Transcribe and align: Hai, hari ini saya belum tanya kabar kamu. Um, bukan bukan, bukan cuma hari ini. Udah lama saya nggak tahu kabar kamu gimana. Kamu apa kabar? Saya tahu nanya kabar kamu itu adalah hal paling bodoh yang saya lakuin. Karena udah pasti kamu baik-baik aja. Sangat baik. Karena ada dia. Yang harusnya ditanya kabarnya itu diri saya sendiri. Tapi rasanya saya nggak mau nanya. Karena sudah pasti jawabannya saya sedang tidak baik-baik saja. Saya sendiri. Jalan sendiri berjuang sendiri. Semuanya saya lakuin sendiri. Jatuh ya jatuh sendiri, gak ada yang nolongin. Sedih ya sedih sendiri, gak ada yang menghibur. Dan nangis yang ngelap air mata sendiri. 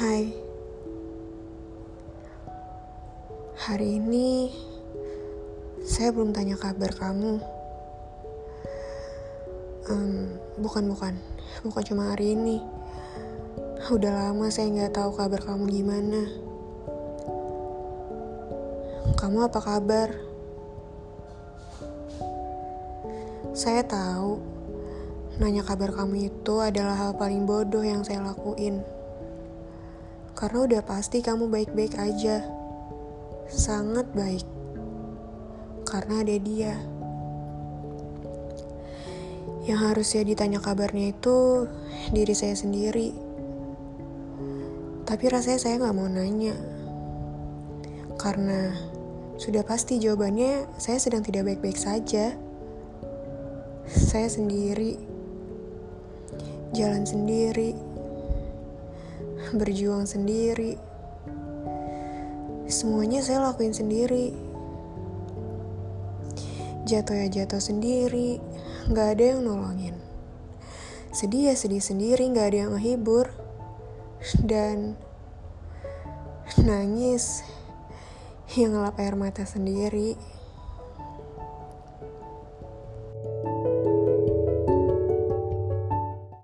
Hai, 0.00 0.32
hari 3.52 4.00
ini 4.00 4.48
saya 5.84 6.08
belum 6.08 6.32
tanya 6.32 6.56
kabar 6.56 6.88
kamu. 6.96 7.36
Um, 9.92 10.40
bukan 10.56 10.88
bukan, 10.88 11.20
bukan 11.68 11.84
cuma 11.84 12.16
hari 12.16 12.32
ini. 12.32 12.64
Udah 13.92 14.32
lama 14.32 14.48
saya 14.48 14.72
nggak 14.72 14.96
tahu 14.96 15.20
kabar 15.20 15.44
kamu 15.44 15.68
gimana. 15.68 16.22
Kamu 19.20 19.52
apa 19.52 19.60
kabar? 19.60 20.16
Saya 23.52 23.84
tahu 23.84 24.40
nanya 25.36 25.60
kabar 25.60 25.92
kamu 25.92 26.32
itu 26.32 26.54
adalah 26.56 26.96
hal 26.96 27.12
paling 27.20 27.44
bodoh 27.44 27.84
yang 27.84 28.00
saya 28.00 28.24
lakuin. 28.24 28.80
Karena 30.40 30.64
udah 30.64 30.82
pasti 30.88 31.20
kamu 31.20 31.52
baik-baik 31.52 32.00
aja. 32.00 32.40
Sangat 33.44 34.08
baik. 34.16 34.48
Karena 35.84 36.24
ada 36.24 36.36
dia. 36.40 36.80
Yang 39.68 39.80
harusnya 39.84 40.24
ditanya 40.24 40.64
kabarnya 40.64 41.12
itu 41.12 41.68
diri 42.16 42.32
saya 42.32 42.56
sendiri. 42.56 43.12
Tapi 45.04 45.24
rasanya 45.28 45.60
saya 45.60 45.76
nggak 45.76 45.96
mau 46.00 46.08
nanya. 46.08 46.56
Karena 48.16 48.72
sudah 49.36 49.60
pasti 49.60 50.00
jawabannya 50.00 50.72
saya 50.80 50.96
sedang 50.96 51.20
tidak 51.20 51.52
baik-baik 51.52 51.76
saja. 51.76 52.32
Saya 53.92 54.28
sendiri. 54.32 54.96
Jalan 56.72 57.04
sendiri 57.04 57.89
berjuang 59.54 60.06
sendiri. 60.06 60.78
Semuanya 62.70 63.18
saya 63.18 63.42
lakuin 63.50 63.74
sendiri. 63.74 64.30
Jatuh 66.86 67.26
ya 67.26 67.26
jatuh 67.42 67.62
sendiri, 67.62 68.38
gak 68.90 69.18
ada 69.18 69.34
yang 69.34 69.46
nolongin. 69.46 69.98
Sedih 71.10 71.50
ya 71.50 71.54
sedih 71.58 71.82
sendiri, 71.82 72.30
gak 72.30 72.54
ada 72.54 72.58
yang 72.66 72.70
menghibur. 72.74 73.30
Dan 74.38 74.94
nangis 76.60 77.42
yang 78.54 78.74
ngelap 78.74 78.98
air 78.98 79.14
mata 79.14 79.42
sendiri. 79.46 80.18